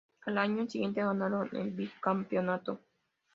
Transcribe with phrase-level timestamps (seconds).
[0.25, 2.81] Al año siguiente ganaron el bicampeonato.